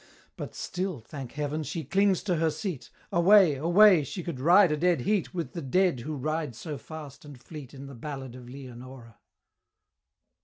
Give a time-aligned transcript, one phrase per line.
[0.35, 1.61] But still, thank Heaven!
[1.61, 3.53] she clings to her seat Away!
[3.53, 4.03] away!
[4.03, 7.71] she could ride a dead heat With the Dead who ride so fast and fleet,
[7.71, 9.19] In the Ballad of Leonora!